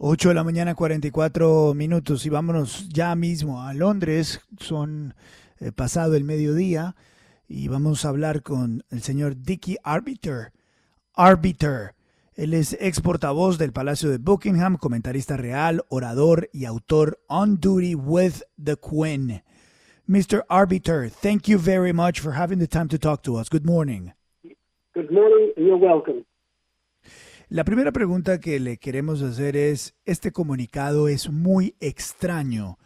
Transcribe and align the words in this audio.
8 0.00 0.28
de 0.28 0.34
la 0.36 0.44
mañana, 0.44 0.76
44 0.76 1.74
minutos 1.74 2.24
y 2.24 2.28
vámonos 2.28 2.88
ya 2.88 3.16
mismo 3.16 3.62
a 3.62 3.74
Londres. 3.74 4.40
Son 4.60 5.14
eh, 5.58 5.72
pasado 5.72 6.14
el 6.14 6.22
mediodía 6.22 6.94
y 7.48 7.66
vamos 7.66 8.04
a 8.04 8.10
hablar 8.10 8.44
con 8.44 8.84
el 8.90 9.02
señor 9.02 9.42
Dicky 9.42 9.76
Arbiter. 9.82 10.52
Arbiter. 11.14 11.94
Él 12.36 12.54
es 12.54 12.76
ex 12.80 13.00
portavoz 13.00 13.58
del 13.58 13.72
Palacio 13.72 14.08
de 14.08 14.18
Buckingham, 14.18 14.76
comentarista 14.76 15.36
real, 15.36 15.82
orador 15.88 16.48
y 16.52 16.66
autor 16.66 17.18
On 17.26 17.58
Duty 17.58 17.96
with 17.96 18.44
the 18.62 18.76
Queen. 18.76 19.42
Mr. 20.08 20.44
Arbiter, 20.48 21.10
thank 21.10 21.48
you 21.48 21.58
very 21.58 21.92
much 21.92 22.20
for 22.20 22.34
having 22.34 22.60
the 22.60 22.68
time 22.68 22.86
to 22.86 22.98
talk 22.98 23.22
to 23.24 23.36
us. 23.36 23.48
Good 23.48 23.66
morning. 23.66 24.12
Good 24.94 25.10
morning, 25.10 25.52
and 25.56 25.66
you're 25.66 25.76
welcome. 25.76 26.24
La 27.50 27.64
primera 27.64 27.92
pregunta 27.92 28.40
que 28.40 28.60
le 28.60 28.76
queremos 28.76 29.22
hacer 29.22 29.56
es, 29.56 29.94
este 30.04 30.32
comunicado 30.32 31.08
es 31.08 31.30
muy 31.30 31.76
extraño. 31.80 32.78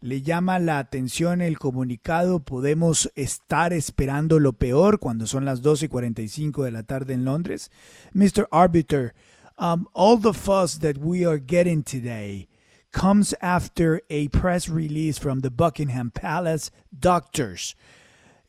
¿Le 0.00 0.22
llama 0.22 0.60
la 0.60 0.78
atención 0.78 1.40
el 1.40 1.58
comunicado? 1.58 2.38
¿Podemos 2.38 3.10
estar 3.16 3.72
esperando 3.72 4.38
lo 4.38 4.52
peor 4.52 5.00
cuando 5.00 5.26
son 5.26 5.44
las 5.44 5.62
12 5.62 5.86
y 5.86 5.88
45 5.88 6.62
de 6.62 6.70
la 6.70 6.84
tarde 6.84 7.14
en 7.14 7.24
Londres? 7.24 7.72
Mr. 8.12 8.46
Arbiter, 8.52 9.16
um, 9.58 9.86
all 9.94 10.16
the 10.20 10.32
fuss 10.32 10.78
that 10.78 10.96
we 10.98 11.26
are 11.26 11.42
getting 11.44 11.82
today 11.82 12.46
comes 12.92 13.34
after 13.40 14.00
a 14.10 14.28
press 14.28 14.68
release 14.68 15.18
from 15.18 15.40
the 15.40 15.50
Buckingham 15.50 16.12
Palace 16.12 16.70
doctors. 16.96 17.74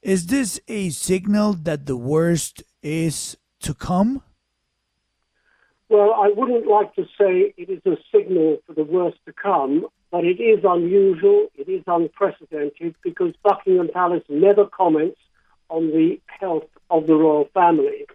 Is 0.03 0.27
this 0.27 0.61
a 0.67 0.91
signal 0.91 1.55
that 1.63 1.87
the 1.87 1.97
worst 1.97 2.61
is 2.83 3.35
to 3.61 3.73
come? 3.73 4.21
Well, 5.87 6.13
I 6.13 6.29
wouldn't 6.35 6.67
like 6.67 6.95
to 6.95 7.03
say 7.19 7.53
it 7.57 7.69
is 7.69 7.85
a 7.85 7.97
signal 8.11 8.57
for 8.65 8.73
the 8.73 8.83
worst 8.83 9.17
to 9.27 9.33
come, 9.33 9.85
but 10.11 10.25
it 10.25 10.41
is 10.41 10.63
unusual, 10.63 11.47
it 11.55 11.69
is 11.69 11.83
unprecedented, 11.85 12.95
because 13.03 13.33
Buckingham 13.43 13.89
Palace 13.93 14.23
never 14.27 14.65
comments 14.65 15.19
on 15.69 15.91
the 15.91 16.19
health 16.25 16.69
of 16.89 17.05
the 17.05 17.13
royal 17.13 17.49
family. 17.53 18.05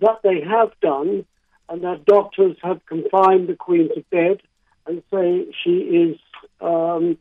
That 0.00 0.20
they 0.24 0.40
have 0.40 0.72
done, 0.80 1.24
and 1.68 1.82
that 1.82 2.04
doctors 2.04 2.56
have 2.62 2.84
confined 2.86 3.48
the 3.48 3.56
Queen 3.56 3.88
to 3.94 4.04
bed 4.10 4.42
and 4.86 5.02
say 5.12 5.46
she 5.62 5.78
is 5.78 6.18
um, 6.60 7.16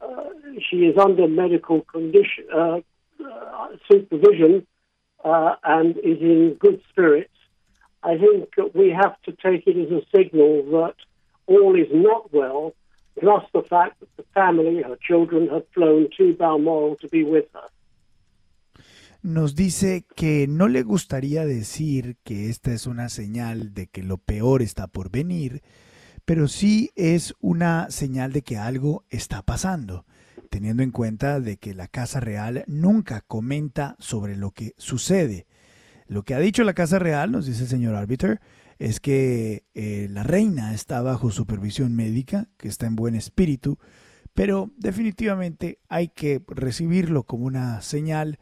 uh, 0.00 0.24
she 0.68 0.76
is 0.84 0.98
under 0.98 1.26
medical 1.26 1.80
condition 1.82 2.44
uh, 2.54 2.80
uh, 3.24 3.68
supervision 3.90 4.66
uh, 5.24 5.54
and 5.64 5.96
is 5.98 6.20
in 6.20 6.56
good 6.58 6.82
spirits. 6.90 7.30
I 8.04 8.18
think 8.18 8.48
we 8.74 8.90
have 8.90 9.16
to 9.22 9.32
take 9.32 9.66
it 9.66 9.76
as 9.76 9.92
a 9.92 10.02
signal 10.10 10.64
that 10.72 10.96
all 11.46 11.76
is 11.76 11.88
not 11.92 12.32
well, 12.32 12.74
plus 13.20 13.44
the 13.52 13.62
fact 13.62 14.00
that 14.00 14.08
the 14.16 14.24
family, 14.34 14.82
her 14.82 14.98
children, 15.06 15.48
have 15.48 15.64
flown 15.72 16.08
to 16.16 16.34
Balmoral 16.34 16.96
to 16.96 17.08
be 17.08 17.22
with 17.22 17.46
her. 17.54 17.68
Nos 19.22 19.54
dice 19.54 20.04
que 20.16 20.48
no 20.48 20.66
le 20.66 20.82
gustaría 20.82 21.46
decir 21.46 22.16
que 22.24 22.50
esta 22.50 22.72
es 22.72 22.88
una 22.88 23.08
señal 23.08 23.72
de 23.72 23.86
que 23.86 24.02
lo 24.02 24.18
peor 24.18 24.62
está 24.62 24.88
por 24.88 25.12
venir, 25.12 25.62
pero 26.24 26.48
sí 26.48 26.90
es 26.96 27.34
una 27.40 27.88
señal 27.90 28.32
de 28.32 28.42
que 28.42 28.56
algo 28.56 29.04
está 29.10 29.42
pasando, 29.42 30.06
teniendo 30.50 30.82
en 30.82 30.90
cuenta 30.90 31.38
de 31.38 31.56
que 31.56 31.72
la 31.72 31.86
Casa 31.86 32.18
Real 32.18 32.64
nunca 32.66 33.20
comenta 33.20 33.94
sobre 34.00 34.34
lo 34.36 34.50
que 34.50 34.72
sucede. 34.76 35.46
Lo 36.12 36.24
que 36.24 36.34
ha 36.34 36.38
dicho 36.38 36.62
la 36.62 36.74
Casa 36.74 36.98
Real, 36.98 37.32
nos 37.32 37.46
dice 37.46 37.62
el 37.62 37.70
señor 37.70 37.94
Arbiter, 37.94 38.38
es 38.78 39.00
que 39.00 39.64
eh, 39.72 40.08
la 40.10 40.22
reina 40.22 40.74
está 40.74 41.00
bajo 41.00 41.30
supervisión 41.30 41.94
médica, 41.94 42.50
que 42.58 42.68
está 42.68 42.86
en 42.86 42.96
buen 42.96 43.14
espíritu, 43.14 43.78
pero 44.34 44.70
definitivamente 44.76 45.78
hay 45.88 46.08
que 46.08 46.42
recibirlo 46.48 47.22
como 47.22 47.46
una 47.46 47.80
señal 47.80 48.38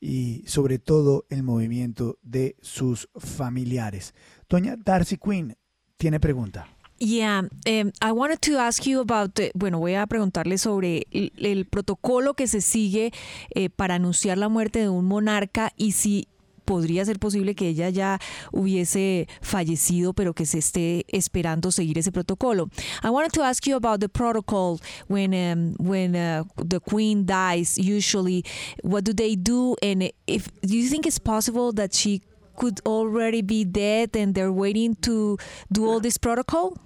y 0.00 0.44
sobre 0.46 0.78
todo 0.78 1.26
el 1.28 1.42
movimiento 1.42 2.20
de 2.22 2.54
sus 2.62 3.08
familiares. 3.16 4.14
Doña 4.48 4.76
Darcy 4.76 5.16
Quinn 5.16 5.56
tiene 5.96 6.20
pregunta. 6.20 6.68
Yeah, 6.98 7.40
um, 7.40 7.90
I 8.00 8.12
wanted 8.12 8.38
to 8.42 8.60
ask 8.60 8.84
you 8.84 9.00
about, 9.00 9.34
the, 9.34 9.50
bueno, 9.54 9.80
voy 9.80 9.94
a 9.94 10.06
preguntarle 10.06 10.56
sobre 10.56 11.08
el, 11.10 11.32
el 11.36 11.66
protocolo 11.66 12.34
que 12.34 12.46
se 12.46 12.60
sigue 12.60 13.12
eh, 13.50 13.70
para 13.70 13.96
anunciar 13.96 14.38
la 14.38 14.48
muerte 14.48 14.78
de 14.78 14.88
un 14.88 15.04
monarca 15.04 15.72
y 15.76 15.92
si 15.92 16.28
podría 16.68 17.02
ser 17.06 17.18
posible 17.18 17.54
que 17.54 17.68
ella 17.68 17.88
ya 17.88 18.18
hubiese 18.52 19.26
fallecido, 19.40 20.12
pero 20.12 20.34
que 20.34 20.44
se 20.44 20.58
esté 20.58 21.06
esperando 21.08 21.70
seguir 21.70 21.96
ese 21.96 22.12
protocolo. 22.12 22.68
I 23.02 23.08
wanted 23.08 23.32
to 23.32 23.42
ask 23.42 23.66
you 23.66 23.74
about 23.74 24.00
the 24.00 24.08
protocol 24.08 24.78
when 25.08 25.32
um, 25.32 25.74
when 25.78 26.14
uh, 26.14 26.44
the 26.56 26.78
queen 26.78 27.24
dies. 27.24 27.78
Usually, 27.78 28.44
what 28.82 29.04
do 29.04 29.14
they 29.14 29.34
do? 29.34 29.76
And 29.82 30.12
if 30.26 30.48
do 30.60 30.76
you 30.76 30.88
think 30.90 31.06
it's 31.06 31.18
possible 31.18 31.72
that 31.72 31.94
she 31.94 32.20
could 32.56 32.80
already 32.84 33.40
be 33.40 33.64
dead 33.64 34.14
and 34.14 34.34
they're 34.34 34.52
waiting 34.52 34.96
to 34.96 35.38
do 35.72 35.86
all 35.86 36.00
this 36.00 36.18
protocol? 36.18 36.76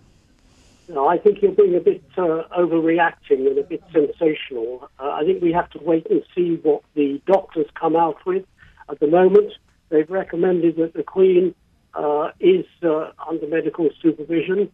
No, 0.89 1.09
I 1.09 1.19
think 1.19 1.41
you're 1.41 1.53
being 1.53 1.75
a 1.75 1.81
bit 1.81 2.05
uh, 2.19 2.43
overreacting 2.57 3.47
and 3.49 3.59
a 3.59 3.63
bit 3.63 3.83
sensational. 3.93 4.89
Uh, 5.01 5.11
I 5.11 5.25
think 5.25 5.43
we 5.43 5.53
have 5.53 5.71
to 5.71 5.79
wait 5.83 6.07
and 6.11 6.23
see 6.35 6.61
what 6.63 6.83
the 6.95 7.21
doctors 7.27 7.67
come 7.75 7.97
out 7.97 8.25
with. 8.27 8.45
At 8.91 9.01
the 9.01 9.07
moment, 9.07 9.53
they've 9.93 10.11
recommended 10.11 10.77
that 10.77 10.95
the 10.95 11.05
Queen 11.05 11.55
uh, 11.95 12.31
is 12.41 12.65
uh, 12.83 13.13
under 13.29 13.47
medical 13.47 13.89
supervision. 14.03 14.71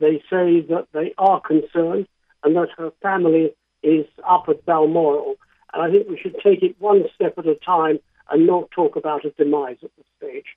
They 0.00 0.22
say 0.30 0.60
that 0.70 0.86
they 0.92 1.12
are 1.18 1.40
concerned 1.40 2.06
and 2.42 2.56
that 2.56 2.68
her 2.78 2.92
family 3.02 3.54
is 3.82 4.06
up 4.26 4.44
at 4.48 4.64
Balmoral. 4.64 5.34
And 5.74 5.82
I 5.82 5.90
think 5.90 6.08
we 6.08 6.18
should 6.18 6.36
take 6.42 6.62
it 6.62 6.76
one 6.78 7.04
step 7.14 7.34
at 7.36 7.46
a 7.46 7.56
time 7.56 7.98
and 8.30 8.46
not 8.46 8.70
talk 8.70 8.96
about 8.96 9.24
a 9.24 9.30
demise 9.30 9.78
at 9.82 9.90
this 9.96 10.06
stage. 10.16 10.56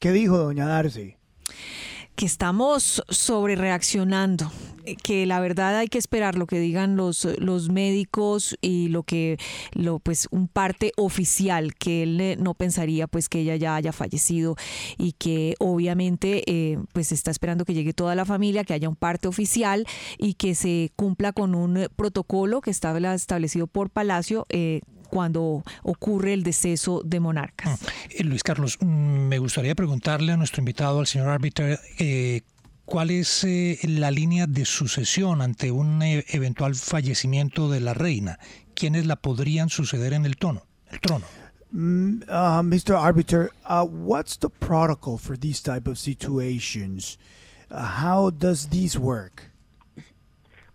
¿Qué 0.00 0.12
dijo 0.12 0.38
doña 0.38 0.66
Darcy? 0.66 1.16
Que 2.16 2.26
estamos 2.26 3.02
sobre 3.08 3.56
reaccionando, 3.56 4.50
que 5.02 5.26
la 5.26 5.40
verdad 5.40 5.76
hay 5.76 5.88
que 5.88 5.98
esperar 5.98 6.36
lo 6.36 6.46
que 6.46 6.58
digan 6.58 6.96
los, 6.96 7.24
los 7.38 7.70
médicos 7.70 8.56
y 8.60 8.88
lo 8.88 9.02
que 9.02 9.38
lo 9.72 9.98
pues 9.98 10.28
un 10.30 10.48
parte 10.48 10.92
oficial 10.96 11.74
que 11.74 12.02
él 12.02 12.42
no 12.42 12.54
pensaría 12.54 13.06
pues 13.06 13.28
que 13.28 13.40
ella 13.40 13.56
ya 13.56 13.74
haya 13.74 13.92
fallecido 13.92 14.56
y 14.98 15.12
que 15.12 15.54
obviamente 15.58 16.42
eh, 16.46 16.78
pues 16.92 17.12
está 17.12 17.30
esperando 17.30 17.64
que 17.64 17.74
llegue 17.74 17.92
toda 17.92 18.14
la 18.14 18.24
familia, 18.24 18.64
que 18.64 18.74
haya 18.74 18.88
un 18.88 18.96
parte 18.96 19.28
oficial 19.28 19.86
y 20.18 20.34
que 20.34 20.54
se 20.54 20.92
cumpla 20.96 21.32
con 21.32 21.54
un 21.54 21.88
protocolo 21.96 22.60
que 22.60 22.70
está 22.70 22.90
establecido 23.14 23.66
por 23.66 23.90
Palacio 23.90 24.46
eh, 24.50 24.80
cuando 25.10 25.62
ocurre 25.82 26.32
el 26.32 26.42
deceso 26.42 27.02
de 27.04 27.20
monarcas. 27.20 27.80
Eh, 28.10 28.24
Luis 28.24 28.42
Carlos, 28.42 28.78
mm, 28.80 28.86
me 28.86 29.38
gustaría 29.38 29.74
preguntarle 29.74 30.32
a 30.32 30.36
nuestro 30.36 30.60
invitado, 30.60 31.00
al 31.00 31.06
señor 31.06 31.28
árbitro, 31.28 31.66
eh, 31.98 32.42
¿cuál 32.84 33.10
es 33.10 33.44
eh, 33.44 33.78
la 33.84 34.10
línea 34.10 34.46
de 34.46 34.64
sucesión 34.64 35.42
ante 35.42 35.70
un 35.70 36.02
eh, 36.02 36.24
eventual 36.28 36.74
fallecimiento 36.74 37.70
de 37.70 37.80
la 37.80 37.94
reina? 37.94 38.38
¿Quiénes 38.74 39.06
la 39.06 39.16
podrían 39.16 39.68
suceder 39.68 40.12
en 40.12 40.24
el 40.24 40.36
tono, 40.36 40.62
el 40.90 41.00
trono? 41.00 41.26
Mm, 41.72 42.22
uh, 42.28 42.62
Mr. 42.62 42.96
Arbiter, 42.96 43.50
uh, 43.66 43.84
what's 43.84 44.36
the 44.36 44.48
protocol 44.48 45.18
for 45.18 45.36
these 45.36 45.60
type 45.60 45.86
of 45.86 45.98
situations? 45.98 47.16
Uh, 47.70 47.82
how 47.82 48.30
does 48.30 48.68
these 48.70 48.98
work? 48.98 49.50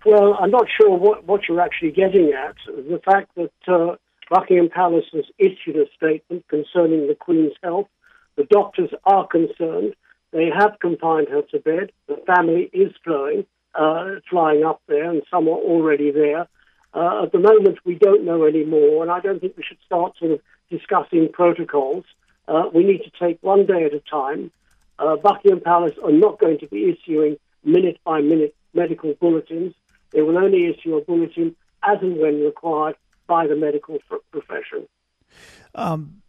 Well, 0.06 0.38
I'm 0.40 0.52
not 0.52 0.68
sure 0.80 0.96
what, 0.96 1.26
what 1.26 1.42
you're 1.50 1.60
actually 1.60 1.92
getting 1.92 2.32
at. 2.32 2.56
The 2.66 3.02
fact 3.04 3.32
that 3.36 3.52
uh, 3.68 3.96
Buckingham 4.30 4.70
Palace 4.70 5.06
has 5.14 5.26
issued 5.38 5.76
a 5.76 5.86
statement 5.96 6.46
concerning 6.48 7.08
the 7.08 7.16
Queen's 7.16 7.54
health. 7.62 7.88
The 8.36 8.46
doctors 8.46 8.90
are 9.06 9.28
concerned. 9.28 9.96
They 10.32 10.50
have 10.50 10.80
confined 10.82 11.28
her 11.30 11.44
to 11.52 11.60
bed. 11.60 11.92
The 12.08 12.18
family 12.26 12.70
is 12.74 12.92
flowing, 13.04 13.46
uh, 13.74 14.16
flying 14.30 14.64
up 14.64 14.82
there, 14.88 15.10
and 15.10 15.22
some 15.30 15.48
are 15.48 15.52
already 15.52 16.12
there. 16.12 16.48
Uh, 16.94 17.24
at 17.24 17.32
the 17.32 17.40
moment, 17.40 17.80
we 17.86 17.96
don't 17.96 18.26
know 18.26 18.44
any 18.44 18.66
more, 18.66 19.04
and 19.04 19.12
I 19.12 19.20
don't 19.20 19.40
think 19.40 19.56
we 19.58 19.64
should 19.64 19.78
start 19.86 20.18
sort 20.18 20.32
of 20.32 20.42
discussing 20.70 21.30
protocols. 21.32 22.06
Uh, 22.48 22.70
we 22.74 22.84
need 22.84 23.02
to 23.04 23.12
take 23.20 23.38
one 23.42 23.66
day 23.66 23.84
at 23.86 23.94
a 23.94 24.00
time. 24.00 24.52
Uh, 24.98 25.18
Buckingham 25.18 25.62
Palace 25.62 25.96
are 26.04 26.12
not 26.12 26.40
going 26.40 26.60
to 26.60 26.68
be 26.68 26.90
issuing 26.90 27.38
minute 27.64 28.00
by 28.06 28.22
minute 28.22 28.56
medical 28.74 29.14
bulletins. 29.14 29.74
They 30.12 30.22
will 30.22 30.38
only 30.38 30.68
issue 30.68 30.96
a 30.96 31.02
bulletin 31.02 31.56
as 31.84 31.98
and 32.02 32.18
when 32.18 32.42
required 32.42 32.96
by 33.28 33.48
the 33.48 33.56
medical 33.56 33.98
profession. 34.32 34.88
Um, 35.74 36.22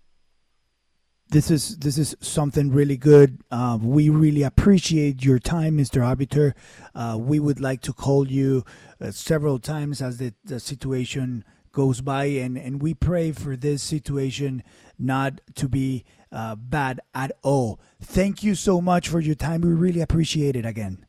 this 1.28 1.50
is 1.50 1.78
this 1.78 1.98
is 1.98 2.16
something 2.20 2.70
really 2.70 2.96
good. 2.96 3.40
Uh, 3.50 3.78
we 3.80 4.08
really 4.08 4.42
appreciate 4.42 5.24
your 5.24 5.38
time, 5.38 5.76
Mr. 5.76 6.04
Arbiter. 6.04 6.54
Uh, 6.94 7.16
we 7.20 7.40
would 7.40 7.60
like 7.60 7.80
to 7.82 7.92
call 7.92 8.28
you 8.28 8.64
uh, 9.00 9.10
several 9.10 9.58
times 9.58 10.00
as 10.00 10.18
the, 10.18 10.34
the 10.44 10.60
situation 10.60 11.44
goes 11.72 12.00
by, 12.00 12.24
and, 12.24 12.56
and 12.56 12.80
we 12.80 12.94
pray 12.94 13.32
for 13.32 13.56
this 13.56 13.82
situation 13.82 14.62
not 14.98 15.40
to 15.54 15.68
be 15.68 16.04
uh, 16.32 16.54
bad 16.54 17.00
at 17.14 17.32
all. 17.42 17.80
Thank 18.00 18.42
you 18.42 18.54
so 18.54 18.80
much 18.80 19.08
for 19.08 19.20
your 19.20 19.34
time. 19.34 19.60
We 19.60 19.74
really 19.74 20.00
appreciate 20.00 20.56
it 20.56 20.64
again. 20.64 21.06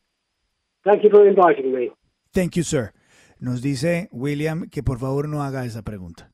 Thank 0.84 1.04
you 1.04 1.10
for 1.10 1.26
inviting 1.26 1.72
me. 1.72 1.90
Thank 2.34 2.56
you, 2.56 2.62
sir. 2.62 2.92
Nos 3.40 3.62
dice 3.62 4.08
William 4.10 4.68
que 4.68 4.82
por 4.82 4.98
favor 4.98 5.28
no 5.28 5.42
haga 5.42 5.64
esa 5.64 5.82
pregunta. 5.82 6.32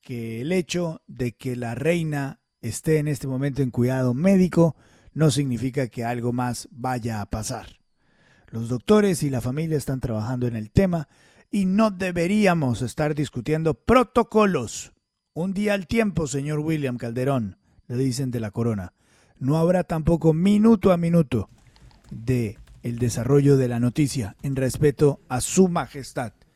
Que 0.00 0.40
el 0.40 0.52
hecho 0.52 1.02
de 1.06 1.32
que 1.32 1.56
la 1.56 1.74
reina 1.74 2.40
esté 2.60 2.98
en 2.98 3.08
este 3.08 3.26
momento 3.26 3.62
en 3.62 3.70
cuidado 3.70 4.14
médico 4.14 4.76
no 5.12 5.30
significa 5.30 5.88
que 5.88 6.04
algo 6.04 6.32
más 6.32 6.68
vaya 6.70 7.20
a 7.20 7.26
pasar. 7.26 7.78
Los 8.50 8.68
doctores 8.68 9.22
y 9.22 9.30
la 9.30 9.42
familia 9.42 9.76
están 9.76 10.00
trabajando 10.00 10.46
en 10.46 10.56
el 10.56 10.70
tema 10.70 11.08
y 11.50 11.66
no 11.66 11.90
deberíamos 11.90 12.82
estar 12.82 13.14
discutiendo 13.14 13.74
protocolos. 13.74 14.92
Un 15.34 15.52
día 15.52 15.74
al 15.74 15.86
tiempo, 15.86 16.26
señor 16.26 16.60
William 16.60 16.96
Calderón, 16.96 17.58
le 17.86 17.96
dicen 17.96 18.30
de 18.30 18.40
la 18.40 18.50
corona. 18.50 18.94
No 19.38 19.58
habrá 19.58 19.84
tampoco 19.84 20.32
minuto 20.32 20.92
a 20.92 20.96
minuto 20.96 21.50
de 22.10 22.58
el 22.82 22.98
desarrollo 22.98 23.56
de 23.56 23.68
la 23.68 23.80
noticia 23.80 24.36
en 24.42 24.56
respeto 24.56 25.20
a 25.28 25.40
su 25.40 25.68
majestad. 25.68 26.32